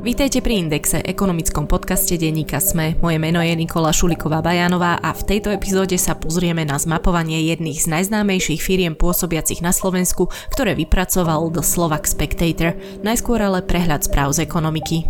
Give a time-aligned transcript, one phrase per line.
[0.00, 2.96] Vítajte pri Indexe, ekonomickom podcaste denníka SME.
[3.04, 7.84] Moje meno je Nikola Šuliková Bajanová a v tejto epizóde sa pozrieme na zmapovanie jedných
[7.84, 12.80] z najznámejších firiem pôsobiacich na Slovensku, ktoré vypracoval The Slovak Spectator.
[13.04, 15.04] Najskôr ale prehľad správ z ekonomiky.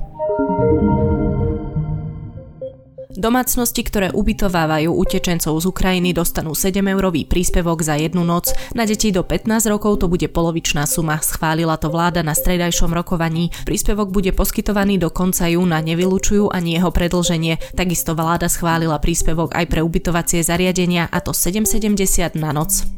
[3.21, 8.57] Domácnosti, ktoré ubytovávajú utečencov z Ukrajiny, dostanú 7-eurový príspevok za jednu noc.
[8.73, 11.21] Na deti do 15 rokov to bude polovičná suma.
[11.21, 13.53] Schválila to vláda na stredajšom rokovaní.
[13.69, 17.61] Príspevok bude poskytovaný do konca júna, nevylučujú ani jeho predlženie.
[17.77, 22.89] Takisto vláda schválila príspevok aj pre ubytovacie zariadenia, a to 7,70 na noc.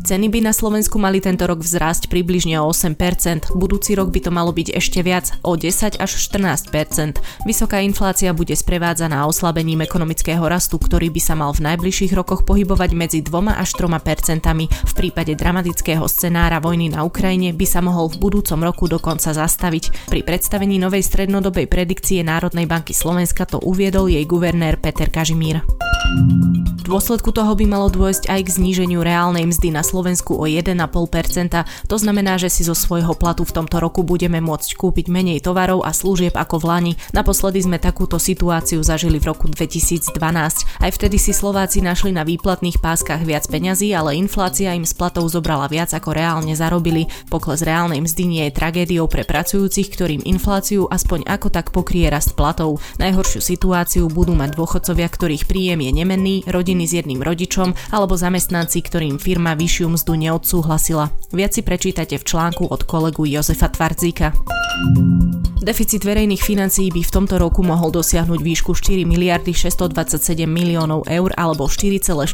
[0.00, 4.30] Ceny by na Slovensku mali tento rok vzrásť približne o 8%, budúci rok by to
[4.32, 7.20] malo byť ešte viac, o 10 až 14%.
[7.44, 12.90] Vysoká inflácia bude sprevádzaná oslabením ekonomického rastu, ktorý by sa mal v najbližších rokoch pohybovať
[12.94, 14.44] medzi 2 až 3%.
[14.68, 20.12] V prípade dramatického scenára vojny na Ukrajine by sa mohol v budúcom roku dokonca zastaviť.
[20.12, 25.64] Pri predstavení novej strednodobej predikcie Národnej banky Slovenska to uviedol jej guvernér Peter Kažimír.
[26.80, 30.74] V dôsledku toho by malo dôjsť aj k zníženiu reálnej mzdy na Slovensku o 1,5%.
[31.86, 35.86] To znamená, že si zo svojho platu v tomto roku budeme môcť kúpiť menej tovarov
[35.86, 36.92] a služieb ako v Lani.
[37.14, 40.12] Naposledy sme takúto situáciu zažili v roku 2012.
[40.82, 45.24] Aj vtedy si Slováci našli na výplatných páskach viac peňazí, ale inflácia im z platov
[45.32, 47.08] zobrala viac ako reálne zarobili.
[47.32, 52.36] Pokles reálnej mzdy nie je tragédiou pre pracujúcich, ktorým infláciu aspoň ako tak pokrie rast
[52.36, 52.82] platov.
[53.00, 58.82] Najhoršiu situáciu budú mať dôchodcovia, ktorých príjem je nemenný, rodiny s jedným rodičom alebo zamestnanci,
[58.82, 61.14] ktorým firma vyššiu mzdu neodsúhlasila.
[61.30, 64.34] Viac si prečítate v článku od kolegu Jozefa Tvardzíka.
[65.60, 71.30] Deficit verejných financií by v tomto roku mohol dosiahnuť výšku 4 miliardy 627 miliónov eur
[71.38, 72.26] alebo 4,4%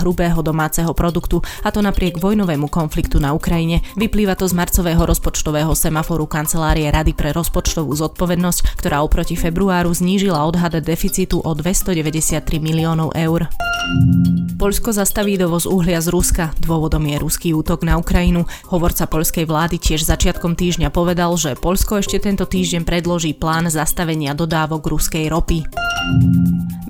[0.00, 3.84] hrubého domáceho produktu a to napriek vojnovému konfliktu na Ukrajine.
[4.00, 10.48] Vyplýva to z marcového rozpočtového semaforu Kancelárie Rady pre rozpočtovú zodpovednosť, ktorá oproti februáru znížila
[10.48, 13.52] odhad deficitu o 293 miliónov eur.
[14.58, 16.50] Poľsko zastaví dovoz uhlia z Ruska.
[16.58, 18.42] Dôvodom je ruský útok na Ukrajinu.
[18.68, 24.34] Hovorca poľskej vlády tiež začiatkom týždňa povedal, že Rusko ešte tento týždeň predloží plán zastavenia
[24.34, 25.64] dodávok ruskej ropy.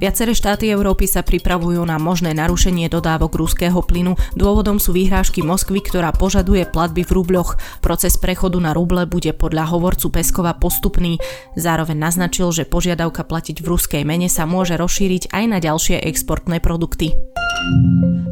[0.02, 4.18] Viaceré štáty Európy sa pripravujú na možné narušenie dodávok ruského plynu.
[4.34, 7.62] Dôvodom sú výhrážky Moskvy, ktorá požaduje platby v rubľoch.
[7.78, 11.22] Proces prechodu na ruble bude podľa hovorcu Peskova postupný.
[11.54, 16.58] Zároveň naznačil, že požiadavka platiť v ruskej mene sa môže rozšíriť aj na ďalšie exportné
[16.58, 17.14] produkty.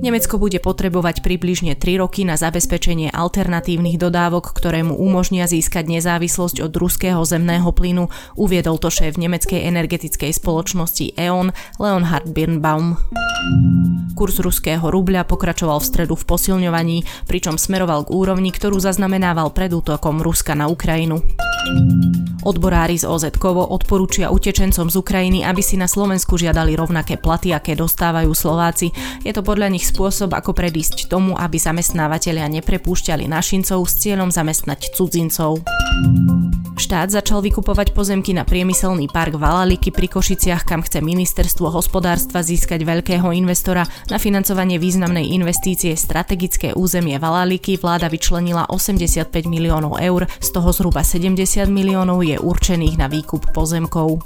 [0.07, 6.63] Nemecko bude potrebovať približne 3 roky na zabezpečenie alternatívnych dodávok, ktoré mu umožnia získať nezávislosť
[6.63, 8.07] od ruského zemného plynu,
[8.39, 11.51] uviedol to šéf nemeckej energetickej spoločnosti E.ON
[11.83, 12.95] Leonhard Birnbaum.
[14.15, 16.99] Kurs ruského rubľa pokračoval v stredu v posilňovaní,
[17.29, 21.21] pričom smeroval k úrovni, ktorú zaznamenával pred útokom Ruska na Ukrajinu.
[22.47, 27.51] Odborári z OZ Kovo odporúčia utečencom z Ukrajiny, aby si na Slovensku žiadali rovnaké platy,
[27.51, 28.95] aké dostávajú Slováci.
[29.27, 34.95] Je to podľa nich spôsob, ako predísť tomu, aby zamestnávateľia neprepúšťali našincov s cieľom zamestnať
[34.95, 35.67] cudzincov.
[36.79, 42.87] Štát začal vykupovať pozemky na priemyselný park Valaliky pri Košiciach, kam chce ministerstvo hospodárstva získať
[42.87, 43.89] veľkého investora.
[44.13, 51.03] Na financovanie významnej investície strategické územie Valaliky vláda vyčlenila 85 miliónov eur, z toho zhruba
[51.03, 54.23] 70 miliónov je určených na výkup pozemkov.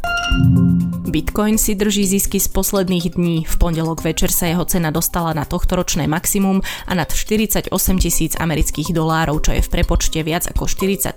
[1.10, 3.36] Bitcoin si drží zisky z posledných dní.
[3.42, 7.68] V pondelok večer sa jeho cena dostala na tohtoročné maximum a nad 48
[8.00, 11.12] tisíc amerických dolárov, čo je v prepočte viac ako 43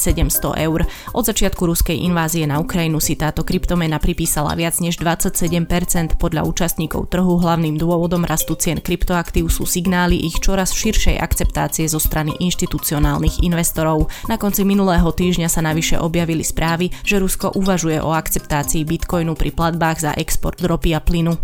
[0.00, 0.88] 700 eur.
[1.12, 6.16] Od začiatku ruskej invázie na Ukrajinu si táto kryptomena pripísala viac než 27%.
[6.16, 11.98] Podľa účastníkov trhu hlavným dôvodom rastu cien kryptoaktív sú signály ich čoraz širšej akceptácie zo
[11.98, 14.06] strany inštitucionálnych investorov.
[14.30, 19.50] Na konci minulého týždňa sa navyše objavili správy, že Rusko uvažuje o akceptácii Bitcoinu pri
[19.50, 21.34] platbách za export ropy a plynu.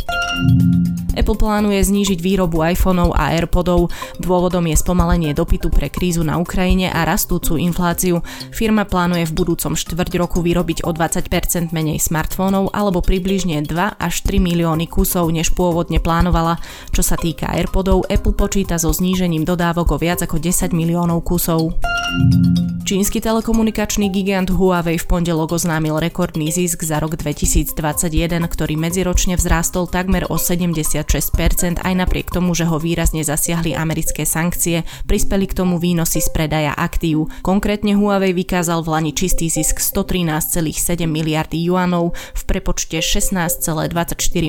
[1.18, 3.90] Apple plánuje znížiť výrobu iPhoneov a AirPodov.
[4.22, 8.22] Dôvodom je spomalenie dopytu pre krízu na Ukrajine a rastúcu infláciu.
[8.54, 14.14] Firma plánuje v budúcom štvrť roku vyrobiť o 20% menej smartfónov alebo približne 2 až
[14.22, 16.62] 3 milióny kusov, než pôvodne plánovala.
[16.94, 21.74] Čo sa týka AirPodov, Apple počíta so znížením dodávok o viac ako 10 miliónov kusov.
[22.88, 27.76] Čínsky telekomunikačný gigant Huawei v pondelok oznámil rekordný zisk za rok 2021,
[28.48, 31.04] ktorý medziročne vzrástol takmer o 76%,
[31.80, 36.74] aj napriek tomu, že ho výrazne zasiahli americké sankcie, prispeli k tomu výnosy z predaja
[36.74, 37.30] aktív.
[37.40, 43.94] Konkrétne Huawei vykázal v Lani čistý zisk 113,7 miliardy juanov v prepočte 16,24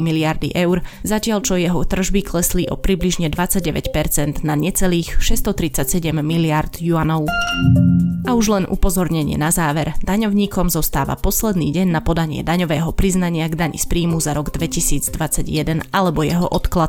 [0.01, 7.29] miliardy eur, zatiaľ čo jeho tržby klesli o približne 29% na necelých 637 miliard juanov.
[8.25, 9.93] A už len upozornenie na záver.
[10.01, 15.93] Daňovníkom zostáva posledný deň na podanie daňového priznania k dani z príjmu za rok 2021
[15.93, 16.88] alebo jeho odklad.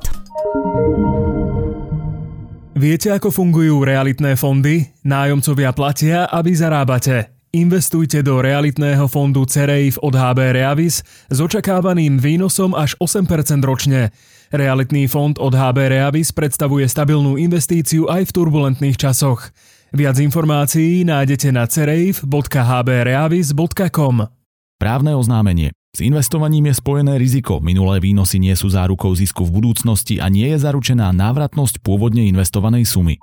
[2.81, 4.89] Viete, ako fungujú realitné fondy?
[5.05, 7.41] Nájomcovia platia, aby zarábate.
[7.51, 13.27] Investujte do realitného fondu CEREIF od HB Reavis s očakávaným výnosom až 8%
[13.67, 14.15] ročne.
[14.55, 19.51] Realitný fond od HB Reavis predstavuje stabilnú investíciu aj v turbulentných časoch.
[19.91, 24.15] Viac informácií nájdete na cereif.hbreavis.com
[24.79, 25.75] Právne oznámenie.
[25.91, 27.59] S investovaním je spojené riziko.
[27.59, 32.87] Minulé výnosy nie sú zárukou zisku v budúcnosti a nie je zaručená návratnosť pôvodne investovanej
[32.87, 33.19] sumy.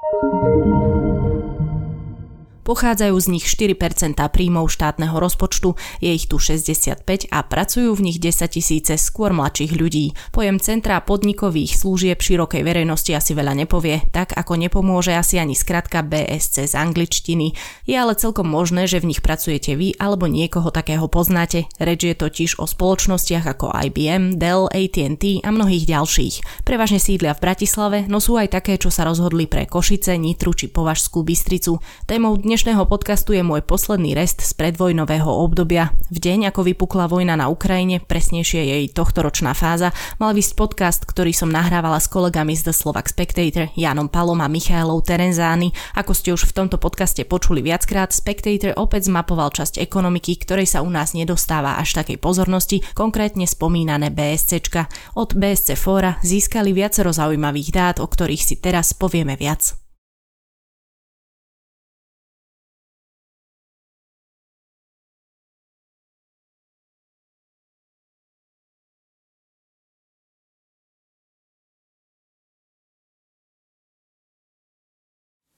[2.67, 6.99] Pochádzajú z nich 4% príjmov štátneho rozpočtu, je ich tu 65
[7.31, 10.11] a pracujú v nich 10 tisíce skôr mladších ľudí.
[10.35, 16.03] Pojem centra podnikových služieb širokej verejnosti asi veľa nepovie, tak ako nepomôže asi ani skratka
[16.03, 17.55] BSC z angličtiny.
[17.87, 21.71] Je ale celkom možné, že v nich pracujete vy alebo niekoho takého poznáte.
[21.79, 26.67] Reč je totiž o spoločnostiach ako IBM, Dell, AT&T a mnohých ďalších.
[26.67, 30.67] Prevažne sídlia v Bratislave, no sú aj také, čo sa rozhodli pre Košice, Nitru či
[30.67, 31.79] Považskú Bystricu.
[32.03, 35.93] Témou dnes dnešného podcastu je môj posledný rest z predvojnového obdobia.
[36.09, 41.37] V deň, ako vypukla vojna na Ukrajine, presnejšie jej tohtoročná fáza, mal vysť podcast, ktorý
[41.37, 45.69] som nahrávala s kolegami z The Slovak Spectator, Janom Palom a Michailou Terenzány.
[46.01, 50.81] Ako ste už v tomto podcaste počuli viackrát, Spectator opäť zmapoval časť ekonomiky, ktorej sa
[50.81, 54.89] u nás nedostáva až takej pozornosti, konkrétne spomínané BSCčka.
[55.13, 59.86] Od BSC Fóra získali viacero zaujímavých dát, o ktorých si teraz povieme viac.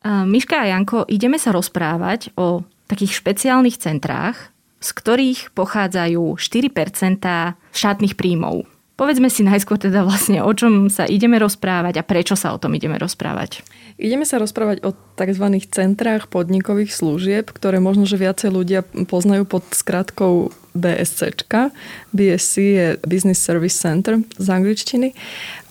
[0.06, 7.20] Miška a Janko, ideme sa rozprávať o takých špeciálnych centrách, z ktorých pochádzajú 4%
[7.76, 8.64] štátnych príjmov.
[8.96, 12.76] Povedzme si najskôr teda vlastne, o čom sa ideme rozprávať a prečo sa o tom
[12.76, 13.64] ideme rozprávať.
[14.00, 15.46] Ideme sa rozprávať o tzv.
[15.72, 21.36] centrách podnikových služieb, ktoré možno, že viacej ľudia poznajú pod skratkou BSC.
[22.16, 25.12] BSC je Business Service Center z angličtiny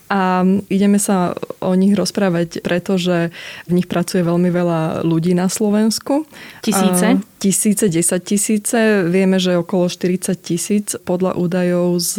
[0.09, 0.41] a
[0.73, 3.29] ideme sa o nich rozprávať, pretože
[3.69, 6.25] v nich pracuje veľmi veľa ľudí na Slovensku.
[6.65, 7.07] Tisíce?
[7.07, 9.05] A tisíce, desať tisíce.
[9.05, 12.13] Vieme, že okolo 40 tisíc podľa údajov z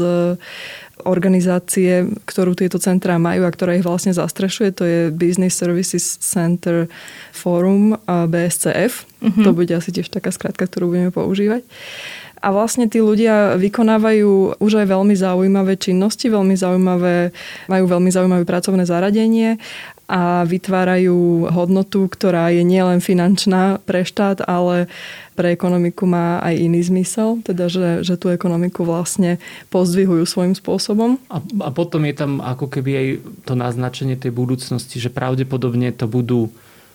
[1.08, 6.92] organizácie, ktorú tieto centrá majú a ktorá ich vlastne zastrešuje, to je Business Services Center
[7.32, 9.08] Forum BSCF.
[9.24, 9.44] Uh-huh.
[9.48, 11.64] To bude asi tiež taká skratka, ktorú budeme používať.
[12.40, 17.36] A vlastne tí ľudia vykonávajú už aj veľmi zaujímavé činnosti, veľmi zaujímavé,
[17.68, 19.60] majú veľmi zaujímavé pracovné zaradenie
[20.10, 24.90] a vytvárajú hodnotu, ktorá je nielen finančná pre štát, ale
[25.38, 29.38] pre ekonomiku má aj iný zmysel, teda že, že tú ekonomiku vlastne
[29.70, 31.22] pozdvihujú svojím spôsobom.
[31.30, 33.08] A, a potom je tam ako keby aj
[33.46, 36.50] to naznačenie tej budúcnosti, že pravdepodobne to budú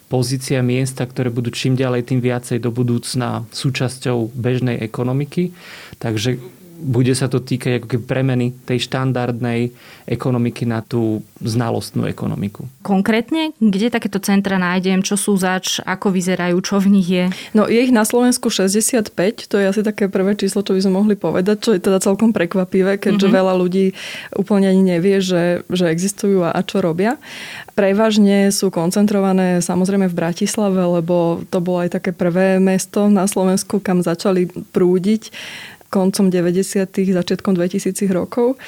[0.08, 5.52] pozícia miesta, ktoré budú čím ďalej tým viacej do budúcna súčasťou bežnej ekonomiky.
[5.98, 6.38] Takže
[6.84, 9.72] bude sa to týkať ako keby premeny tej štandardnej
[10.04, 12.68] ekonomiky na tú znalostnú ekonomiku.
[12.84, 17.32] Konkrétne, kde takéto centra nájdem, čo sú zač, ako vyzerajú, čo v nich je?
[17.56, 19.16] No je ich na Slovensku 65,
[19.48, 22.36] to je asi také prvé číslo, čo by sme mohli povedať, čo je teda celkom
[22.36, 23.40] prekvapivé, keďže mm-hmm.
[23.40, 23.86] veľa ľudí
[24.36, 27.16] úplne ani nevie, že, že existujú a, a čo robia.
[27.72, 33.80] Prevažne sú koncentrované samozrejme v Bratislave, lebo to bolo aj také prvé mesto na Slovensku,
[33.80, 35.32] kam začali prúdiť
[35.94, 36.90] koncom 90.
[36.90, 38.58] začiatkom 2000 rokov,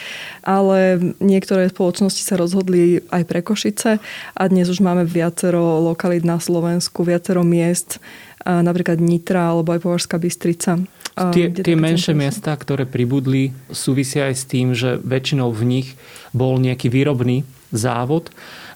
[0.46, 3.98] ale niektoré spoločnosti sa rozhodli aj pre Košice
[4.38, 7.98] a dnes už máme viacero lokalít na Slovensku, viacero miest,
[8.46, 10.78] napríklad Nitra alebo aj Považská Bystrica.
[11.16, 15.88] Tie, tie menšie miesta, ktoré pribudli, súvisia aj s tým, že väčšinou v nich
[16.30, 17.42] bol nejaký výrobný
[17.74, 18.30] závod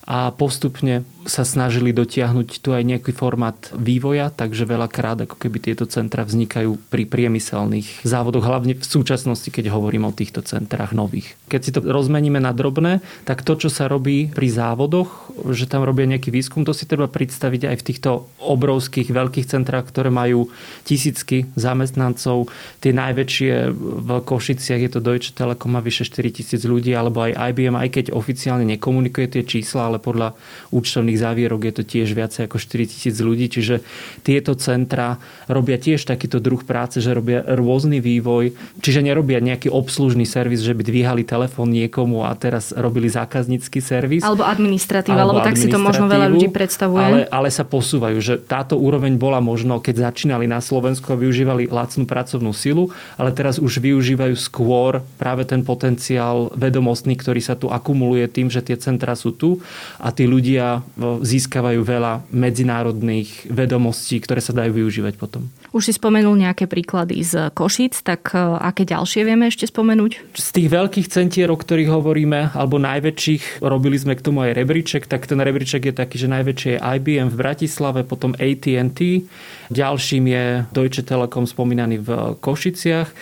[0.08, 5.84] a postupne sa snažili dotiahnuť tu aj nejaký formát vývoja, takže veľakrát ako keby tieto
[5.84, 11.36] centra vznikajú pri priemyselných závodoch, hlavne v súčasnosti, keď hovorím o týchto centrách nových.
[11.52, 15.84] Keď si to rozmeníme na drobné, tak to, čo sa robí pri závodoch, že tam
[15.84, 18.10] robia nejaký výskum, to si treba predstaviť aj v týchto
[18.40, 20.48] obrovských veľkých centrách, ktoré majú
[20.84, 22.48] tisícky zamestnancov.
[22.80, 27.36] Tie najväčšie v Košiciach je to Deutsche Telekom, má vyše 4 tisíc ľudí, alebo aj
[27.54, 30.34] IBM, aj keď oficiálne nekomunikuje tie čísla, ale podľa
[30.70, 33.82] účtovných pracovných závierok je to tiež viac ako 4 tisíc ľudí, čiže
[34.22, 35.18] tieto centra
[35.50, 40.76] robia tiež takýto druh práce, že robia rôzny vývoj, čiže nerobia nejaký obslužný servis, že
[40.76, 44.22] by dvíhali telefón niekomu a teraz robili zákaznícky servis.
[44.22, 47.02] Alebo administratíva, alebo, tak si to možno veľa ľudí predstavuje.
[47.02, 51.66] Ale, ale sa posúvajú, že táto úroveň bola možno, keď začínali na Slovensku a využívali
[51.66, 57.72] lacnú pracovnú silu, ale teraz už využívajú skôr práve ten potenciál vedomostný, ktorý sa tu
[57.72, 59.58] akumuluje tým, že tie centra sú tu
[59.96, 65.48] a tí ľudia získavajú veľa medzinárodných vedomostí, ktoré sa dajú využívať potom.
[65.70, 70.34] Už si spomenul nejaké príklady z Košíc, tak e, aké ďalšie vieme ešte spomenúť?
[70.34, 75.06] Z tých veľkých centier, o ktorých hovoríme, alebo najväčších, robili sme k tomu aj rebríček,
[75.06, 79.24] tak ten rebríček je taký, že najväčšie je IBM v Bratislave, potom AT&T,
[79.70, 82.08] ďalším je Deutsche Telekom spomínaný v
[82.42, 83.14] Košiciach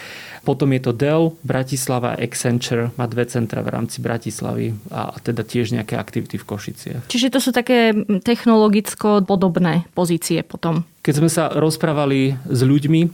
[0.49, 5.77] potom je to Dell, Bratislava, Accenture, má dve centra v rámci Bratislavy a teda tiež
[5.77, 7.03] nejaké aktivity v Košiciach.
[7.13, 7.93] Čiže to sú také
[8.25, 10.89] technologicko podobné pozície potom.
[11.05, 13.09] Keď sme sa rozprávali s ľuďmi e,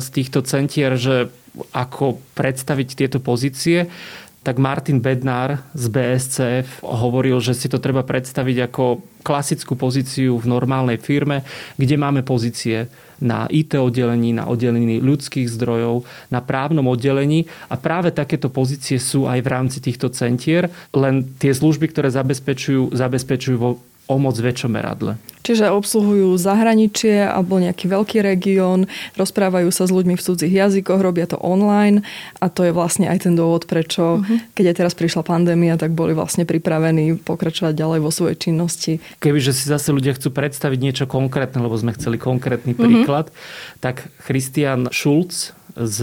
[0.00, 1.28] z týchto centier, že
[1.76, 3.92] ako predstaviť tieto pozície,
[4.40, 10.46] tak Martin Bednár z BSCF hovoril, že si to treba predstaviť ako klasickú pozíciu v
[10.48, 11.44] normálnej firme,
[11.76, 12.88] kde máme pozície
[13.20, 17.44] na IT oddelení, na oddelení ľudských zdrojov, na právnom oddelení.
[17.68, 22.96] A práve takéto pozície sú aj v rámci týchto centier, len tie služby, ktoré zabezpečujú,
[22.96, 23.76] zabezpečujú vo
[24.10, 25.14] o moc väčšom meradle.
[25.40, 31.24] Čiže obsluhujú zahraničie alebo nejaký veľký región, rozprávajú sa s ľuďmi v cudzích jazykoch, robia
[31.24, 32.04] to online
[32.44, 34.52] a to je vlastne aj ten dôvod, prečo, uh-huh.
[34.52, 38.92] keď aj teraz prišla pandémia, tak boli vlastne pripravení pokračovať ďalej vo svojej činnosti.
[39.22, 42.80] Kebyže si zase ľudia chcú predstaviť niečo konkrétne, lebo sme chceli konkrétny mhm.
[42.82, 43.80] príklad, uh-huh.
[43.80, 45.98] tak Christian Schulz z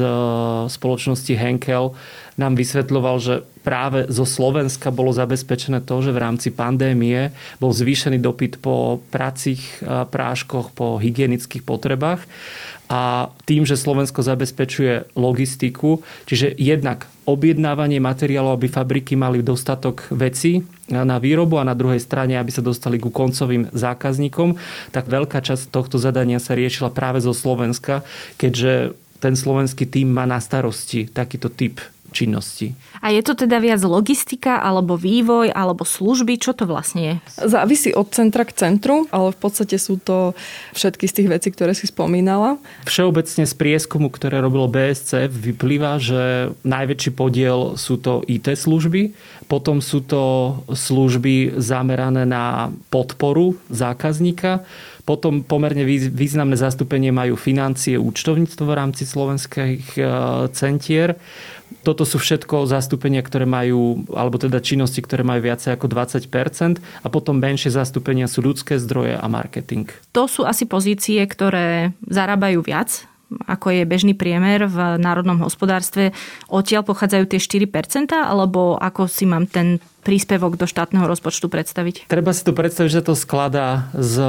[0.71, 1.93] spoločnosti Henkel
[2.39, 3.35] nám vysvetľoval, že
[3.67, 9.83] práve zo Slovenska bolo zabezpečené to, že v rámci pandémie bol zvýšený dopyt po pracích,
[9.83, 12.23] práškoch, po hygienických potrebách
[12.87, 20.63] a tým, že Slovensko zabezpečuje logistiku, čiže jednak objednávanie materiálov, aby fabriky mali dostatok vecí
[20.87, 24.55] na výrobu a na druhej strane, aby sa dostali ku koncovým zákazníkom,
[24.95, 28.07] tak veľká časť tohto zadania sa riešila práve zo Slovenska,
[28.39, 31.83] keďže ten slovenský tým má na starosti takýto typ
[32.17, 32.73] činnosti.
[33.05, 36.41] A je to teda viac logistika, alebo vývoj, alebo služby?
[36.41, 37.15] Čo to vlastne je?
[37.45, 40.33] Závisí od centra k centru, ale v podstate sú to
[40.73, 42.57] všetky z tých vecí, ktoré si spomínala.
[42.89, 49.13] Všeobecne z prieskumu, ktoré robilo BSC, vyplýva, že najväčší podiel sú to IT služby,
[49.45, 54.65] potom sú to služby zamerané na podporu zákazníka,
[55.07, 60.01] potom pomerne významné zastúpenie majú financie, účtovníctvo v rámci slovenských e,
[60.51, 61.15] centier.
[61.83, 67.07] Toto sú všetko zastúpenia, ktoré majú, alebo teda činnosti, ktoré majú viacej ako 20% a
[67.07, 69.87] potom menšie zastúpenia sú ľudské zdroje a marketing.
[70.11, 76.15] To sú asi pozície, ktoré zarábajú viac ako je bežný priemer v národnom hospodárstve,
[76.47, 82.07] odtiaľ pochádzajú tie 4%, alebo ako si mám ten príspevok do štátneho rozpočtu predstaviť?
[82.07, 84.23] Treba si to predstaviť, že to skladá z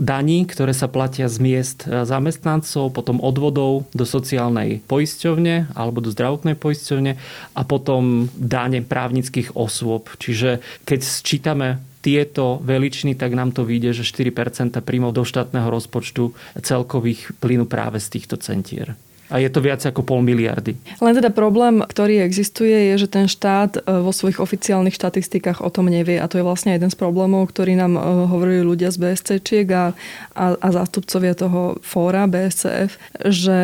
[0.00, 6.56] daní, ktoré sa platia z miest zamestnancov, potom odvodov do sociálnej poisťovne alebo do zdravotnej
[6.56, 7.12] poisťovne
[7.52, 10.08] a potom dáne právnických osôb.
[10.16, 16.32] Čiže keď sčítame tieto veličiny, tak nám to vyjde, že 4% príjmov do štátneho rozpočtu
[16.64, 18.96] celkových plynú práve z týchto centier
[19.28, 20.72] a je to viac ako pol miliardy.
[21.04, 25.68] Len teda problém, ktorý existuje, je, že ten štát e, vo svojich oficiálnych štatistikách o
[25.68, 28.96] tom nevie a to je vlastne jeden z problémov, ktorý nám e, hovorili ľudia z
[29.04, 29.92] BSCčiek a,
[30.32, 32.96] a, a zástupcovia toho fóra BSCF,
[33.28, 33.58] že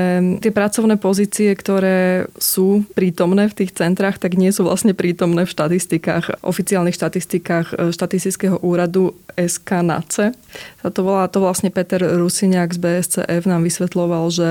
[0.44, 5.54] tie pracovné pozície, ktoré sú prítomné v tých centrách, tak nie sú vlastne prítomné v
[5.56, 10.36] štatistikách, oficiálnych štatistikách e, štatistického úradu SKNACE.
[10.84, 14.48] To volá to vlastne Peter Rusiňák z BSCF nám vysvetloval, že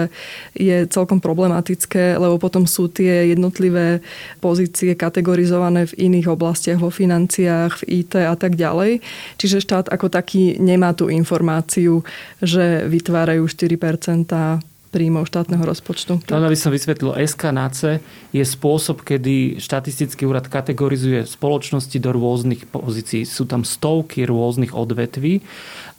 [0.58, 4.00] je cel celkom problematické, lebo potom sú tie jednotlivé
[4.40, 9.04] pozície kategorizované v iných oblastiach, vo financiách, v IT a tak ďalej.
[9.36, 12.08] Čiže štát ako taký nemá tú informáciu,
[12.40, 16.22] že vytvárajú 4% príjmov štátneho rozpočtu.
[16.30, 17.98] Len aby som vysvetlil, SKNACE
[18.30, 23.26] je spôsob, kedy štatistický úrad kategorizuje spoločnosti do rôznych pozícií.
[23.26, 25.42] Sú tam stovky rôznych odvetví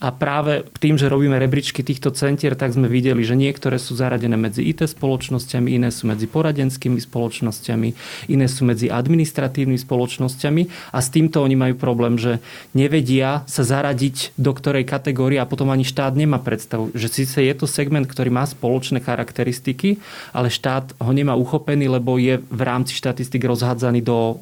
[0.03, 4.35] a práve tým, že robíme rebríčky týchto centier, tak sme videli, že niektoré sú zaradené
[4.35, 7.89] medzi IT spoločnosťami, iné sú medzi poradenskými spoločnosťami,
[8.31, 12.43] iné sú medzi administratívnymi spoločnosťami a s týmto oni majú problém, že
[12.75, 17.55] nevedia sa zaradiť do ktorej kategórie a potom ani štát nemá predstavu, že síce je
[17.55, 19.99] to segment, ktorý má spoločné charakteristiky,
[20.31, 24.39] ale štát ho nemá uchopený, lebo je v rámci štatistik rozhádzaný do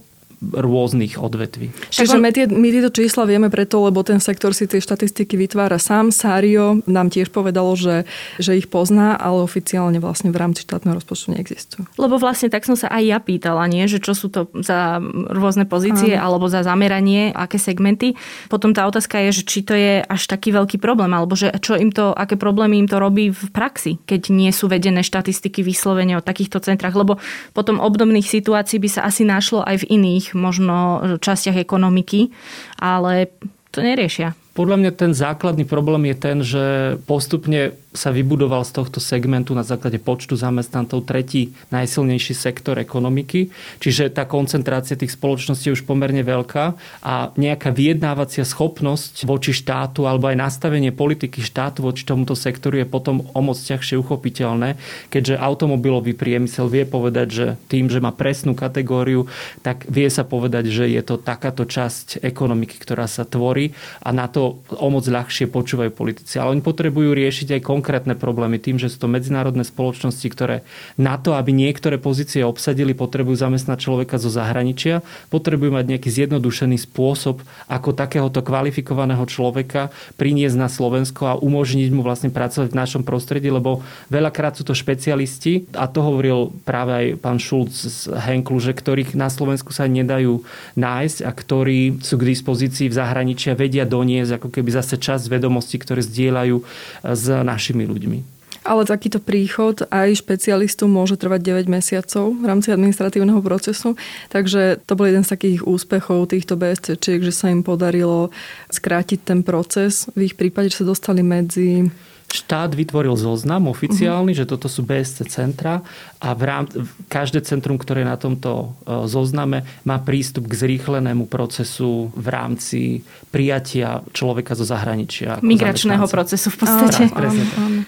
[0.50, 1.70] rôznych odvetví.
[1.94, 5.78] Čiže my, tie, my tieto čísla vieme preto, lebo ten sektor si tie štatistiky vytvára
[5.78, 6.10] sám.
[6.10, 8.02] Sario nám tiež povedalo, že,
[8.42, 11.86] že ich pozná, ale oficiálne vlastne v rámci štátneho rozpočtu neexistujú.
[11.94, 13.86] Lebo vlastne tak som sa aj ja pýtala, nie?
[13.86, 14.98] že čo sú to za
[15.30, 16.26] rôzne pozície Aha.
[16.26, 18.18] alebo za zameranie, aké segmenty.
[18.50, 21.78] Potom tá otázka je, že či to je až taký veľký problém, alebo že čo
[21.78, 26.18] im to, aké problémy im to robí v praxi, keď nie sú vedené štatistiky vyslovene
[26.18, 27.22] o takýchto centrách, lebo
[27.54, 32.32] potom obdobných situácií by sa asi našlo aj v iných možno častiach ekonomiky,
[32.80, 33.32] ale
[33.72, 34.36] to neriešia.
[34.52, 36.64] Podľa mňa ten základný problém je ten, že
[37.08, 43.52] postupne sa vybudoval z tohto segmentu na základe počtu zamestnancov tretí najsilnejší sektor ekonomiky.
[43.78, 46.64] Čiže tá koncentrácia tých spoločností je už pomerne veľká
[47.04, 52.86] a nejaká vyjednávacia schopnosť voči štátu alebo aj nastavenie politiky štátu voči tomuto sektoru je
[52.88, 54.80] potom o moc ťažšie uchopiteľné,
[55.12, 59.28] keďže automobilový priemysel vie povedať, že tým, že má presnú kategóriu,
[59.60, 64.32] tak vie sa povedať, že je to takáto časť ekonomiky, ktorá sa tvorí a na
[64.32, 66.40] to o moc ľahšie počúvajú politici.
[66.40, 70.62] Ale oni potrebujú riešiť aj konkrétne problémy tým, že sú to medzinárodné spoločnosti, ktoré
[70.94, 75.02] na to, aby niektoré pozície obsadili, potrebujú zamestnať človeka zo zahraničia,
[75.34, 82.06] potrebujú mať nejaký zjednodušený spôsob, ako takéhoto kvalifikovaného človeka priniesť na Slovensko a umožniť mu
[82.06, 87.06] vlastne pracovať v našom prostredí, lebo veľakrát sú to špecialisti a to hovoril práve aj
[87.18, 90.46] pán Šulc z Henklu, že ktorých na Slovensku sa nedajú
[90.78, 95.26] nájsť a ktorí sú k dispozícii v zahraničí a vedia doniesť ako keby zase časť
[95.26, 96.56] vedomostí, ktoré zdieľajú
[97.00, 98.18] s našimi našimi ľuďmi.
[98.62, 103.98] Ale takýto príchod aj špecialistu môže trvať 9 mesiacov v rámci administratívneho procesu.
[104.30, 108.30] Takže to bol jeden z takých úspechov týchto BSCčiek, že sa im podarilo
[108.70, 110.06] skrátiť ten proces.
[110.14, 111.90] V ich prípade, že sa dostali medzi
[112.32, 114.42] štát vytvoril zoznam oficiálny, uh-huh.
[114.42, 115.84] že toto sú BSC centra
[116.18, 116.64] a v rám,
[117.06, 118.50] každé centrum, ktoré je na tomto
[118.82, 122.80] e, zozname, má prístup k zrýchlenému procesu v rámci
[123.28, 125.44] prijatia človeka zo zahraničia.
[125.44, 127.12] Migračného procesu v podstate.
[127.12, 127.82] Áno, áno, áno.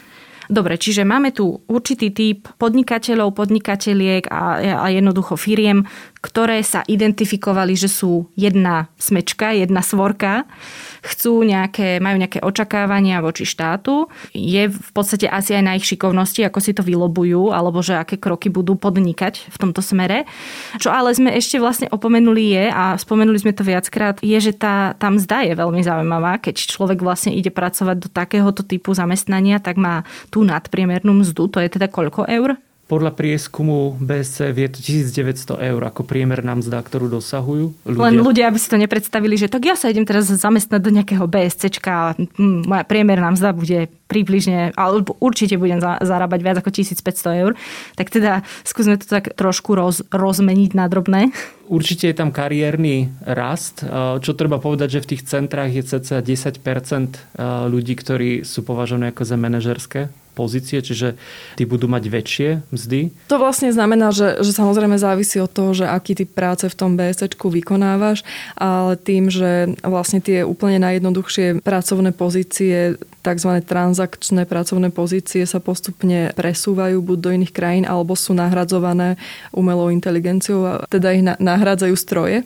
[0.45, 5.89] Dobre, čiže máme tu určitý typ podnikateľov, podnikateliek a, a jednoducho firiem,
[6.25, 10.49] ktoré sa identifikovali, že sú jedna smečka, jedna svorka
[11.05, 14.09] chcú nejaké, majú nejaké očakávania voči štátu.
[14.33, 18.17] Je v podstate asi aj na ich šikovnosti, ako si to vylobujú, alebo že aké
[18.17, 20.25] kroky budú podnikať v tomto smere.
[20.81, 24.97] Čo ale sme ešte vlastne opomenuli je, a spomenuli sme to viackrát, je, že tá,
[24.97, 26.41] tá mzda je veľmi zaujímavá.
[26.41, 31.53] Keď človek vlastne ide pracovať do takéhoto typu zamestnania, tak má tú nadpriemernú mzdu.
[31.53, 32.57] To je teda koľko eur?
[32.85, 38.05] Podľa prieskumu BSC to 1900 eur ako priemerná mzda, ktorú dosahujú ľudia.
[38.05, 41.25] Len ľudia by si to nepredstavili, že tak ja sa idem teraz zamestnať do nejakého
[41.25, 47.43] BSCčka a hm, moja priemerná mzda bude približne, alebo určite budem zarábať viac ako 1500
[47.43, 47.53] eur.
[47.97, 51.33] Tak teda skúsme to tak trošku roz, rozmeniť na drobné.
[51.67, 53.81] Určite je tam kariérny rast.
[54.21, 57.41] Čo treba povedať, že v tých centrách je cca 10%
[57.73, 60.01] ľudí, ktorí sú považovaní ako za manažerské
[60.35, 61.15] pozície, čiže
[61.55, 63.15] tí budú mať väčšie mzdy.
[63.31, 66.99] To vlastne znamená, že, že samozrejme závisí od toho, že aký typ práce v tom
[66.99, 68.27] BSčku vykonávaš,
[68.59, 73.51] ale tým, že vlastne tie úplne najjednoduchšie pracovné pozície tzv.
[73.65, 79.17] transakčné pracovné pozície sa postupne presúvajú buď do iných krajín, alebo sú nahradzované
[79.57, 82.45] umelou inteligenciou a teda ich nahrádzajú stroje,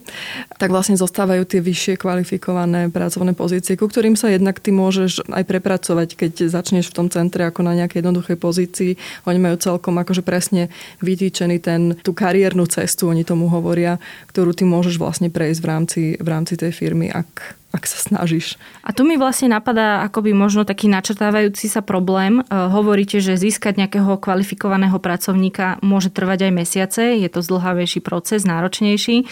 [0.60, 5.44] tak vlastne zostávajú tie vyššie kvalifikované pracovné pozície, ku ktorým sa jednak ty môžeš aj
[5.48, 8.92] prepracovať, keď začneš v tom centre ako na nejakej jednoduchej pozícii.
[9.24, 10.68] Oni majú celkom akože presne
[11.00, 14.02] vytýčený ten, tú kariérnu cestu, oni tomu hovoria,
[14.34, 18.58] ktorú ty môžeš vlastne prejsť v rámci, v rámci tej firmy, ak, ak sa snažíš.
[18.82, 22.40] A tu mi vlastne napadá akoby možno taký načrtávajúci sa problém.
[22.40, 28.42] E, hovoríte, že získať nejakého kvalifikovaného pracovníka môže trvať aj mesiace, je to zdlhavejší proces,
[28.48, 29.28] náročnejší.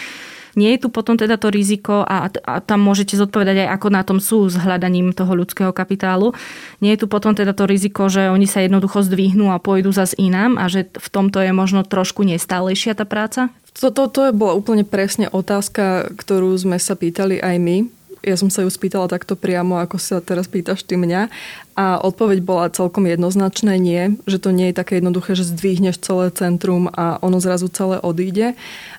[0.57, 4.01] Nie je tu potom teda to riziko a, a tam môžete zodpovedať aj ako na
[4.01, 6.33] tom sú s hľadaním toho ľudského kapitálu.
[6.81, 10.17] Nie je tu potom teda to riziko, že oni sa jednoducho zdvihnú a pôjdu zase
[10.17, 13.53] inám a že v tomto je možno trošku nestálejšia tá práca?
[13.77, 17.77] To, to, to bola úplne presne otázka, ktorú sme sa pýtali aj my
[18.27, 21.31] ja som sa ju spýtala takto priamo, ako sa teraz pýtaš ty mňa.
[21.77, 26.33] A odpoveď bola celkom jednoznačné nie, že to nie je také jednoduché, že zdvihneš celé
[26.33, 28.57] centrum a ono zrazu celé odíde.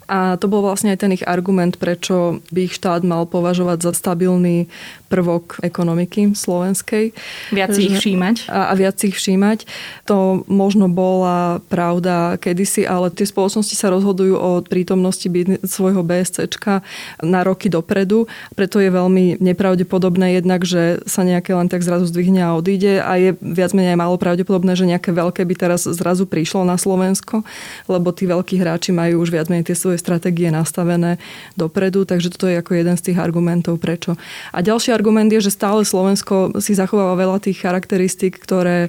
[0.08, 3.92] A to bol vlastne aj ten ich argument, prečo by ich štát mal považovať za
[3.92, 4.70] stabilný
[5.10, 7.12] prvok ekonomiky slovenskej.
[7.52, 8.48] Viac si ich všímať.
[8.48, 9.68] A, a viac ich všímať.
[10.08, 15.28] To možno bola pravda kedysi, ale tie spoločnosti sa rozhodujú o prítomnosti
[15.66, 16.80] svojho BSCčka
[17.20, 18.30] na roky dopredu.
[18.56, 23.00] Preto je veľmi nepravdepodobné jednak, že sa nejaké len tak zrazu zdvihne a odíde odíde
[23.00, 27.40] a je viac menej málo pravdepodobné, že nejaké veľké by teraz zrazu prišlo na Slovensko,
[27.88, 31.16] lebo tí veľkí hráči majú už viac menej tie svoje stratégie nastavené
[31.56, 34.20] dopredu, takže toto je ako jeden z tých argumentov, prečo.
[34.52, 38.88] A ďalší argument je, že stále Slovensko si zachováva veľa tých charakteristík, ktoré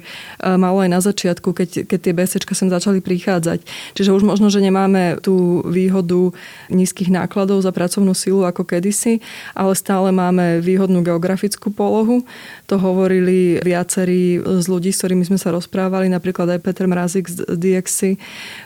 [0.60, 3.64] malo aj na začiatku, keď, keď tie BSčka sem začali prichádzať.
[3.96, 6.36] Čiže už možno, že nemáme tú výhodu
[6.68, 9.24] nízkych nákladov za pracovnú silu ako kedysi,
[9.56, 12.26] ale stále máme výhodnú geografickú polohu.
[12.68, 17.46] To hovorili viacerí z ľudí, s ktorými sme sa rozprávali, napríklad aj Peter Mrazik z
[17.46, 18.18] DXC,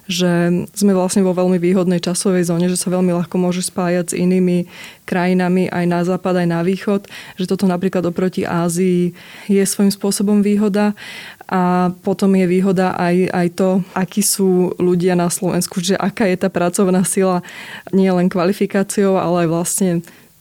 [0.08, 4.18] že sme vlastne vo veľmi výhodnej časovej zóne, že sa veľmi ľahko môže spájať s
[4.18, 4.64] inými
[5.04, 7.04] krajinami aj na západ, aj na východ,
[7.36, 9.12] že toto napríklad oproti Ázii
[9.52, 10.96] je svojím spôsobom výhoda.
[11.44, 16.40] A potom je výhoda aj, aj to, akí sú ľudia na Slovensku, že aká je
[16.40, 17.44] tá pracovná sila
[17.92, 19.90] nie len kvalifikáciou, ale aj vlastne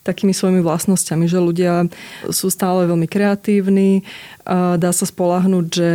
[0.03, 1.87] takými svojimi vlastnosťami, že ľudia
[2.27, 4.03] sú stále veľmi kreatívni,
[4.75, 5.89] dá sa spolahnúť, že,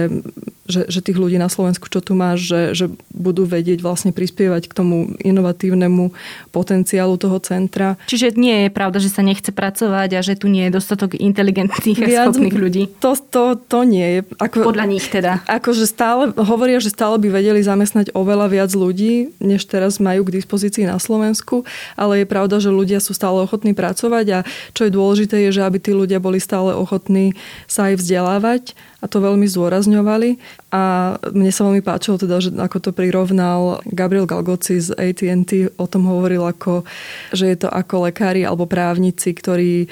[0.65, 4.73] že, že tých ľudí na Slovensku, čo tu máš, že, že budú vedieť vlastne prispievať
[4.73, 6.17] k tomu inovatívnemu
[6.49, 8.01] potenciálu toho centra.
[8.09, 12.01] Čiže nie je pravda, že sa nechce pracovať a že tu nie je dostatok inteligentných
[12.09, 12.83] a schopných ľudí.
[13.05, 14.21] To, to, to nie je.
[14.41, 15.45] Ako, Podľa nich teda.
[15.45, 20.41] Akože stále, hovoria, že stále by vedeli zamestnať oveľa viac ľudí, než teraz majú k
[20.41, 21.69] dispozícii na Slovensku,
[22.01, 24.39] ale je pravda, že ľudia sú stále ochotní pracovať a
[24.73, 27.37] čo je dôležité je, že aby tí ľudia boli stále ochotní
[27.69, 30.38] sa aj vzdelávať vzdelávať a to veľmi zdôrazňovali.
[30.74, 35.87] A mne sa veľmi páčilo teda, že ako to prirovnal Gabriel Galgoci z AT&T, o
[35.87, 36.87] tom hovoril ako,
[37.35, 39.88] že je to ako lekári alebo právnici, ktorí e,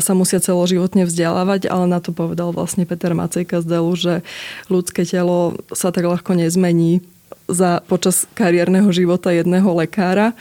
[0.00, 4.14] sa musia celoživotne vzdelávať, ale na to povedal vlastne Peter Macejka z Delu, že
[4.68, 7.04] ľudské telo sa tak ľahko nezmení
[7.44, 10.32] za počas kariérneho života jedného lekára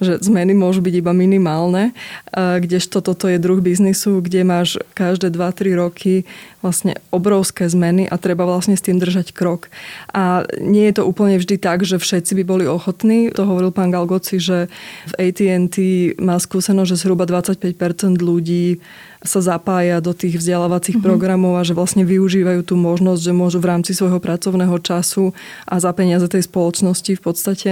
[0.00, 1.92] že zmeny môžu byť iba minimálne,
[2.34, 6.24] kdežto toto je druh biznisu, kde máš každé 2-3 roky
[6.60, 9.72] vlastne obrovské zmeny a treba vlastne s tým držať krok.
[10.12, 13.32] A nie je to úplne vždy tak, že všetci by boli ochotní.
[13.32, 14.68] To hovoril pán Galgoci, že
[15.08, 15.76] v AT&T
[16.20, 18.80] má skúsenosť, že zhruba 25% ľudí
[19.20, 21.04] sa zapája do tých vzdelávacích mm-hmm.
[21.04, 25.36] programov a že vlastne využívajú tú možnosť, že môžu v rámci svojho pracovného času
[25.68, 27.70] a za peniaze tej spoločnosti v podstate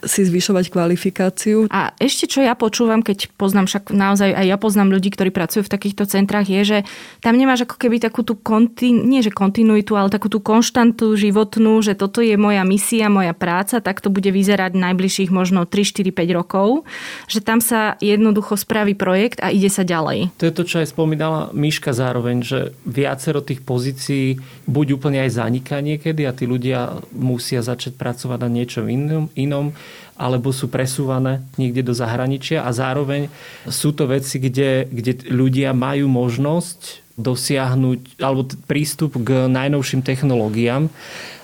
[0.00, 1.65] si zvyšovať kvalifikáciu.
[1.70, 5.66] A ešte čo ja počúvam, keď poznám, však naozaj aj ja poznám ľudí, ktorí pracujú
[5.66, 6.78] v takýchto centrách, je, že
[7.20, 11.82] tam nemáš ako keby takú tú kontin, nie že kontinuitu, ale takú tú konštantu životnú,
[11.82, 16.12] že toto je moja misia, moja práca, tak to bude vyzerať najbližších možno 3, 4,
[16.14, 16.88] 5 rokov.
[17.26, 20.34] Že tam sa jednoducho spraví projekt a ide sa ďalej.
[20.38, 25.42] To je to, čo aj spomínala Miška zároveň, že viacero tých pozícií buď úplne aj
[25.42, 29.74] zaniká niekedy a tí ľudia musia začať pracovať na niečom inom, inom
[30.16, 33.28] alebo sú presúvané niekde do zahraničia a zároveň
[33.68, 40.92] sú to veci, kde, kde ľudia majú možnosť dosiahnuť alebo prístup k najnovším technológiám.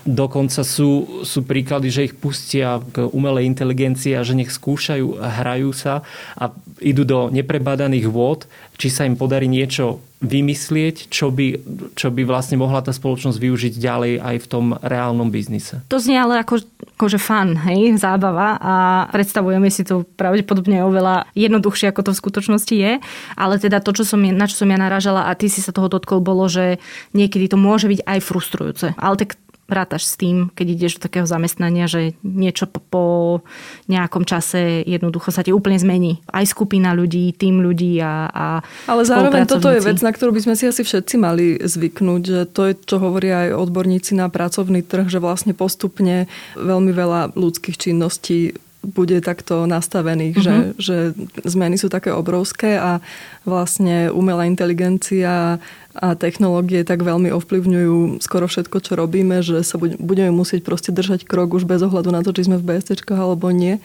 [0.02, 5.70] Dokonca sú, sú príklady, že ich pustia k umelej inteligencii a že nech skúšajú, hrajú
[5.70, 6.02] sa
[6.34, 6.50] a
[6.82, 11.58] idú do neprebadaných vôd, či sa im podarí niečo vymyslieť, čo by,
[11.98, 15.82] čo by vlastne mohla tá spoločnosť využiť ďalej aj v tom reálnom biznise.
[15.90, 16.62] To znie ale ako,
[16.94, 18.74] akože fan, hej, zábava a
[19.10, 22.92] predstavujeme si to pravdepodobne oveľa jednoduchšie, ako to v skutočnosti je.
[23.34, 25.90] Ale teda to, čo som, na čo som ja naražala a ty si sa toho
[25.90, 26.78] dotkol, bolo, že
[27.18, 28.86] niekedy to môže byť aj frustrujúce.
[28.94, 29.34] Ale tak
[29.72, 33.40] rátaš s tým, keď ideš do takého zamestnania, že niečo po
[33.88, 36.20] nejakom čase jednoducho sa ti úplne zmení.
[36.28, 38.46] Aj skupina ľudí, tým ľudí a, a
[38.86, 42.40] Ale zároveň toto je vec, na ktorú by sme si asi všetci mali zvyknúť, že
[42.52, 47.80] to je, čo hovoria aj odborníci na pracovný trh, že vlastne postupne veľmi veľa ľudských
[47.80, 50.74] činností bude takto nastavených, mm-hmm.
[50.74, 52.98] že, že zmeny sú také obrovské a
[53.46, 60.32] vlastne umelá inteligencia a technológie tak veľmi ovplyvňujú skoro všetko, čo robíme, že sa budeme
[60.32, 63.76] musieť proste držať krok už bez ohľadu na to, či sme v BSC alebo nie.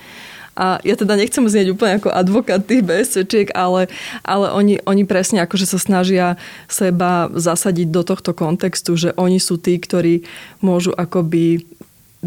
[0.57, 3.93] A ja teda nechcem znieť úplne ako advokát tých BSCčiek, ale,
[4.25, 6.33] ale oni, oni presne akože sa snažia
[6.65, 10.25] seba zasadiť do tohto kontextu, že oni sú tí, ktorí
[10.65, 11.61] môžu akoby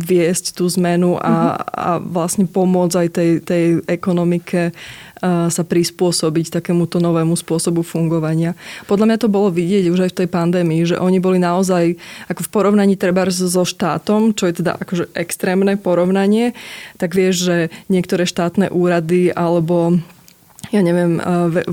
[0.01, 1.77] viesť tú zmenu a, mm-hmm.
[1.77, 4.73] a vlastne pomôcť aj tej, tej ekonomike
[5.53, 8.57] sa prispôsobiť takémuto novému spôsobu fungovania.
[8.89, 11.93] Podľa mňa to bolo vidieť už aj v tej pandémii, že oni boli naozaj
[12.33, 16.57] ako v porovnaní treba so štátom, čo je teda akože extrémne porovnanie,
[16.97, 17.57] tak vieš, že
[17.93, 20.01] niektoré štátne úrady alebo
[20.69, 21.17] ja neviem,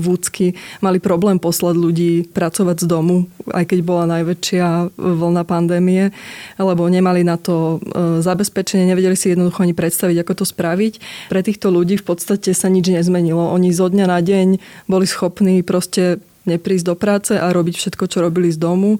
[0.00, 6.08] vúcky mali problém poslať ľudí pracovať z domu, aj keď bola najväčšia vlna pandémie,
[6.56, 10.92] lebo nemali na to e, zabezpečenie, nevedeli si jednoducho ani predstaviť, ako to spraviť.
[11.28, 13.52] Pre týchto ľudí v podstate sa nič nezmenilo.
[13.52, 14.56] Oni zo dňa na deň
[14.88, 18.96] boli schopní proste neprísť do práce a robiť všetko, čo robili z domu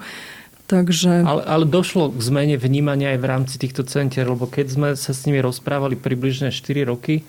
[0.69, 1.25] Takže...
[1.25, 5.17] Ale, ale došlo k zmene vnímania aj v rámci týchto centier, lebo keď sme sa
[5.17, 7.25] s nimi rozprávali približne 4 roky,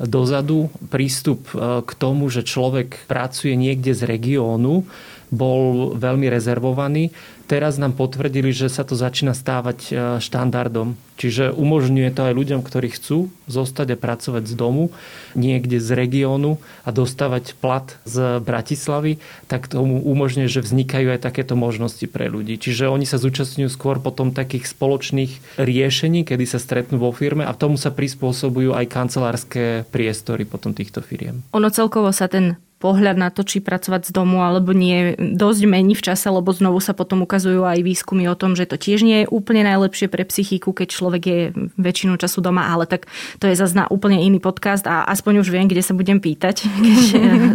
[0.00, 4.84] dozadu prístup e, k tomu, že človek pracuje niekde z regiónu,
[5.32, 7.10] bol veľmi rezervovaný.
[7.46, 10.98] Teraz nám potvrdili, že sa to začína stávať e, štandardom.
[11.16, 14.92] Čiže umožňuje to aj ľuďom, ktorí chcú zostať a pracovať z domu,
[15.32, 21.54] niekde z regiónu a dostávať plat z Bratislavy, tak tomu umožňuje, že vznikajú aj takéto
[21.56, 22.58] možnosti pre ľudí.
[22.58, 27.56] Čiže oni sa zúčastňujú skôr potom takých spoločných riešení, kedy sa stretnú vo firme a
[27.56, 31.46] tomu sa prispôsobujú aj kancelárske priestory potom týchto firiem.
[31.54, 35.96] Ono celkovo sa ten pohľad na to, či pracovať z domu alebo nie, dosť mení
[35.96, 39.24] v čase, lebo znovu sa potom ukazujú aj výskumy o tom, že to tiež nie
[39.24, 41.40] je úplne najlepšie pre psychiku, keď človek je
[41.80, 43.08] väčšinu času doma, ale tak
[43.40, 47.00] to je zase úplne iný podcast a aspoň už viem, kde sa budem pýtať, keď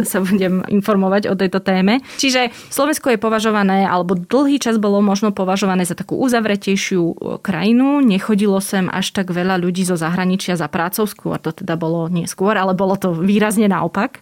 [0.02, 2.02] sa budem informovať o tejto téme.
[2.18, 8.02] Čiže Slovensko je považované, alebo dlhý čas bolo možno považované za takú uzavretejšiu krajinu.
[8.02, 12.58] Nechodilo sem až tak veľa ľudí zo zahraničia za prácou, skôr to teda bolo neskôr,
[12.58, 14.18] ale bolo to výrazne naopak.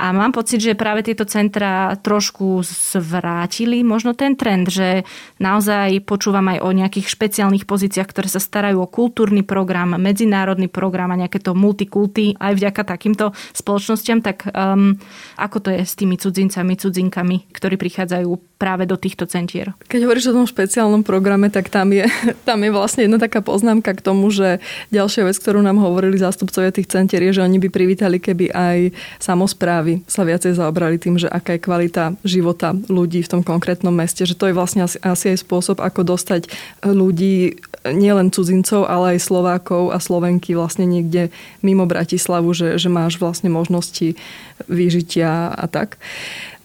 [0.00, 5.02] A mám pocit, že práve tieto centra trošku zvrátili možno ten trend, že
[5.42, 11.10] naozaj počúvam aj o nejakých špeciálnych pozíciách, ktoré sa starajú o kultúrny program, medzinárodný program
[11.10, 14.94] a nejaké to multikulty aj vďaka takýmto spoločnostiam, tak um,
[15.34, 19.74] ako to je s tými cudzincami, cudzinkami, ktorí prichádzajú práve do týchto centier.
[19.86, 22.06] Keď hovoríš o tom špeciálnom programe, tak tam je,
[22.48, 24.62] tam je vlastne jedna taká poznámka k tomu, že
[24.94, 28.78] ďalšia vec, ktorú nám hovorili zástupcovia tých centier, je, že oni by privítali, keby aj
[29.22, 34.28] samozprávy sa viacej zaobrali tým, že aká je kvalita života ľudí v tom konkrétnom meste.
[34.28, 36.52] Že to je vlastne asi, asi aj spôsob, ako dostať
[36.84, 37.56] ľudí,
[37.88, 41.32] nielen cudzincov, ale aj Slovákov a Slovenky vlastne niekde
[41.64, 44.18] mimo Bratislavu, že, že máš vlastne možnosti
[44.66, 45.96] vyžitia a tak.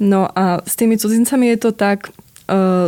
[0.02, 2.10] No a s tými cudzincami je to tak,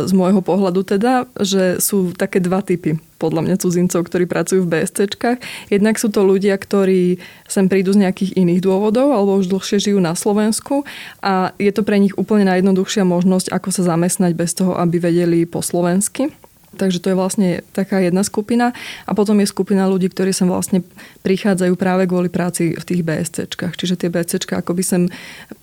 [0.06, 4.70] z môjho pohľadu teda, že sú také dva typy podľa mňa cudzincov, ktorí pracujú v
[4.76, 5.38] BSCčkách.
[5.72, 7.16] Jednak sú to ľudia, ktorí
[7.48, 10.84] sem prídu z nejakých iných dôvodov alebo už dlhšie žijú na Slovensku
[11.24, 15.48] a je to pre nich úplne najjednoduchšia možnosť, ako sa zamestnať bez toho, aby vedeli
[15.48, 16.30] po slovensky.
[16.76, 18.76] Takže to je vlastne taká jedna skupina.
[19.08, 20.84] A potom je skupina ľudí, ktorí sem vlastne
[21.24, 23.74] prichádzajú práve kvôli práci v tých BSCčkách.
[23.74, 25.02] Čiže tie BSCčka akoby sem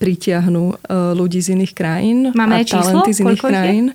[0.02, 2.18] pritiahnu e, ľudí z iných krajín.
[2.34, 3.16] Máme a talenty číslo?
[3.16, 3.86] z iných Koľko krajín.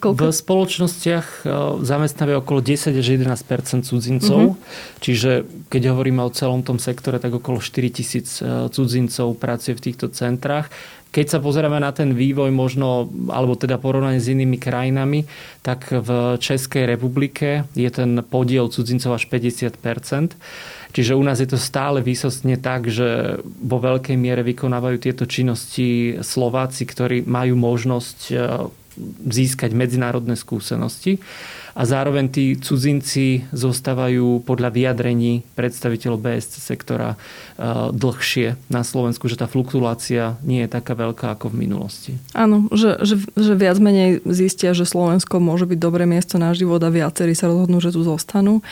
[0.00, 0.32] Koľko?
[0.32, 1.52] V spoločnostiach e,
[1.84, 4.56] zamestnávajú okolo 10 až 11 cudzincov.
[4.56, 5.00] Uh-huh.
[5.04, 9.84] Čiže keď hovoríme o celom tom sektore, tak okolo 4 tisíc e, cudzincov pracuje v
[9.92, 10.72] týchto centrách.
[11.10, 15.26] Keď sa pozeráme na ten vývoj možno, alebo teda porovnanie s inými krajinami,
[15.66, 20.38] tak v Českej republike je ten podiel cudzincov až 50%
[20.90, 26.18] Čiže u nás je to stále výsostne tak, že vo veľkej miere vykonávajú tieto činnosti
[26.18, 28.34] Slováci, ktorí majú možnosť e,
[29.30, 31.22] získať medzinárodné skúsenosti
[31.74, 37.16] a zároveň tí cudzinci zostávajú podľa vyjadrení predstaviteľov BSC sektora e,
[37.94, 42.12] dlhšie na Slovensku, že tá fluktuácia nie je taká veľká ako v minulosti.
[42.34, 46.82] Áno, že, že, že viac menej zistia, že Slovensko môže byť dobré miesto na život
[46.82, 48.64] a viacerí sa rozhodnú, že tu zostanú.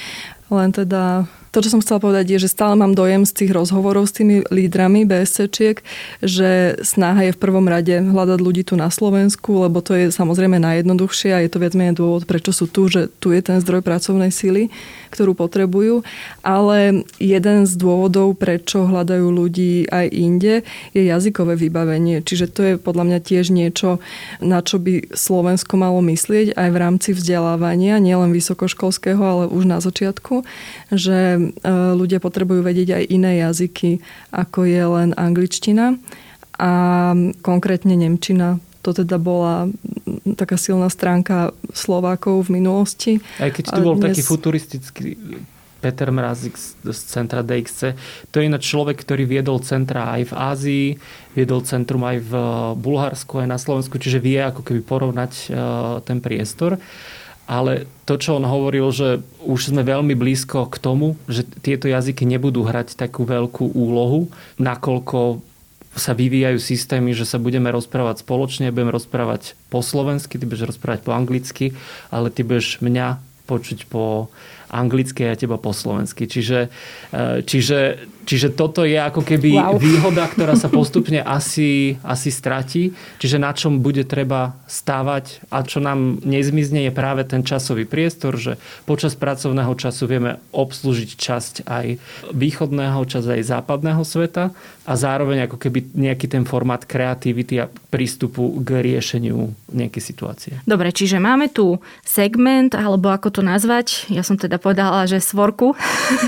[0.49, 4.09] Len teda to, čo som chcela povedať, je, že stále mám dojem z tých rozhovorov
[4.09, 5.81] s tými lídrami BSCčiek,
[6.21, 10.61] že snaha je v prvom rade hľadať ľudí tu na Slovensku, lebo to je samozrejme
[10.61, 13.85] najjednoduchšie a je to viac menej dôvod, prečo sú tu, že tu je ten zdroj
[13.85, 14.73] pracovnej sily,
[15.15, 16.03] ktorú potrebujú.
[16.43, 22.21] Ale jeden z dôvodov, prečo hľadajú ľudí aj inde, je jazykové vybavenie.
[22.25, 24.03] Čiže to je podľa mňa tiež niečo,
[24.43, 29.79] na čo by Slovensko malo myslieť aj v rámci vzdelávania, nielen vysokoškolského, ale už na
[29.81, 30.45] začiatku,
[30.93, 34.01] že E, ľudia potrebujú vedieť aj iné jazyky,
[34.33, 36.01] ako je len angličtina
[36.59, 36.73] a
[37.45, 38.59] konkrétne nemčina.
[38.89, 39.69] To teda bola
[40.33, 43.13] taká silná stránka Slovákov v minulosti.
[43.37, 44.17] Aj keď tu bol dnes...
[44.17, 45.09] taký futuristický
[45.85, 47.93] Peter Mrazik z centra DXC.
[48.33, 50.87] To je ináč človek, ktorý viedol centra aj v Ázii,
[51.37, 52.33] viedol centrum aj v
[52.81, 55.47] Bulharsku, aj na Slovensku, čiže vie ako keby porovnať e,
[56.03, 56.81] ten priestor
[57.49, 62.29] ale to, čo on hovoril, že už sme veľmi blízko k tomu, že tieto jazyky
[62.29, 64.29] nebudú hrať takú veľkú úlohu,
[64.61, 65.41] nakoľko
[65.97, 71.01] sa vyvíjajú systémy, že sa budeme rozprávať spoločne, budeme rozprávať po slovensky, ty budeš rozprávať
[71.07, 71.73] po anglicky,
[72.13, 74.29] ale ty budeš mňa počuť po
[74.69, 76.29] anglicky a teba po slovensky.
[76.29, 76.69] Čiže,
[77.13, 79.77] e, čiže, čiže toto je ako keby wow.
[79.83, 82.93] výhoda, ktorá sa postupne asi, asi stratí.
[83.19, 88.37] Čiže na čom bude treba stávať a čo nám nezmizne je práve ten časový priestor,
[88.37, 91.87] že počas pracovného času vieme obslúžiť časť aj
[92.37, 94.53] východného, časť aj západného sveta
[94.89, 100.55] a zároveň ako keby nejaký ten formát kreativity a prístupu k riešeniu nejakej situácie.
[100.65, 105.75] Dobre, čiže máme tu segment, alebo ako to nazvať, ja som teda povedala, že svorku,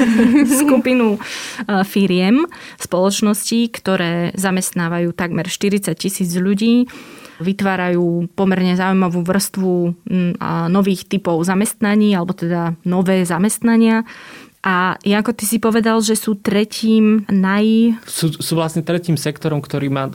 [0.62, 1.20] skupinu e,
[1.84, 2.46] firiem,
[2.78, 6.88] spoločností, ktoré zamestnávajú takmer 40 tisíc ľudí
[7.40, 9.96] vytvárajú pomerne zaujímavú vrstvu
[10.68, 14.04] nových typov zamestnaní, alebo teda nové zamestnania.
[14.60, 17.96] A ako ty si povedal, že sú tretím naj...
[18.04, 20.12] Sú, sú vlastne tretím sektorom, ktorý má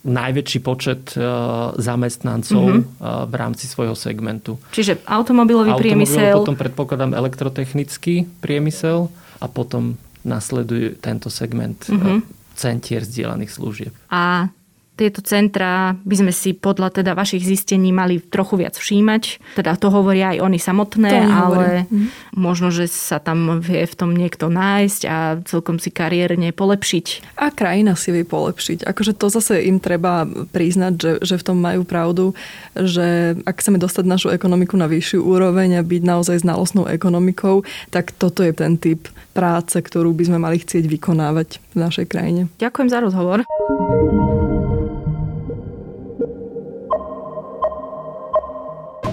[0.00, 4.56] najväčší počet uh, zamestnancov uh, v rámci svojho segmentu.
[4.72, 6.36] Čiže automobilový, automobilový priemysel.
[6.40, 12.20] Potom predpokladám elektrotechnický priemysel a potom nasleduje tento segment uh-huh.
[12.52, 13.92] centier zdieľaných služieb.
[14.12, 14.52] A
[15.00, 19.56] tieto centra by sme si podľa teda vašich zistení mali trochu viac všímať.
[19.56, 22.06] Teda to hovoria aj oni samotné, to ale mhm.
[22.36, 27.36] možno, že sa tam vie v tom niekto nájsť a celkom si kariérne polepšiť.
[27.40, 28.84] A krajina si vie polepšiť.
[28.84, 32.36] Akože to zase im treba priznať, že, že v tom majú pravdu,
[32.76, 38.12] že ak chceme dostať našu ekonomiku na vyššiu úroveň a byť naozaj znalostnou ekonomikou, tak
[38.12, 42.52] toto je ten typ práce, ktorú by sme mali chcieť vykonávať v našej krajine.
[42.58, 43.38] Ďakujem za rozhovor.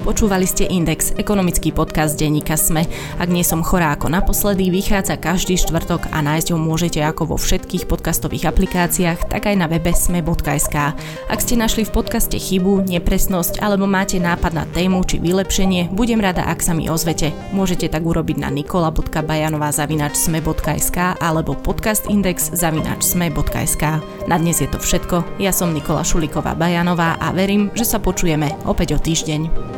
[0.08, 2.88] Počúvali ste Index, ekonomický podcast denníka Sme.
[3.20, 7.38] Ak nie som chorá ako naposledy, vychádza každý štvrtok a nájsť ho môžete ako vo
[7.38, 10.96] všetkých podcastových aplikáciách, tak aj na webe sme.sk.
[11.28, 16.24] Ak ste našli v podcaste chybu, nepresnosť alebo máte nápad na tému či vylepšenie, budem
[16.24, 17.36] rada, ak sa mi ozvete.
[17.52, 23.84] Môžete tak urobiť na nikola.bajanová.sme.sk alebo podcastindex.sme.sk.
[24.24, 25.44] Na dnes je to všetko.
[25.44, 29.76] Ja som Nikola Šuliková Bajanová a verím, že sa počujeme opäť o týždeň.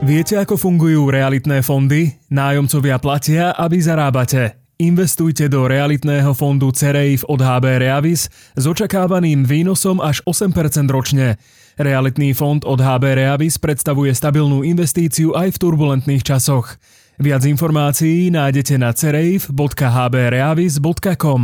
[0.00, 2.16] Viete, ako fungujú realitné fondy?
[2.32, 4.56] Nájomcovia platia, aby zarábate.
[4.80, 11.36] Investujte do realitného fondu CEREIF od HB Reavis s očakávaným výnosom až 8% ročne.
[11.76, 16.80] Realitný fond od HB Reavis predstavuje stabilnú investíciu aj v turbulentných časoch.
[17.20, 21.42] Viac informácií nájdete na cereif.hbreavis.com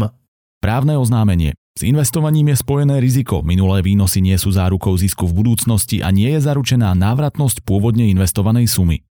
[0.64, 1.53] Právne oznámenie.
[1.77, 3.45] S investovaním je spojené riziko.
[3.45, 8.65] Minulé výnosy nie sú zárukou zisku v budúcnosti a nie je zaručená návratnosť pôvodne investovanej
[8.65, 9.07] sumy.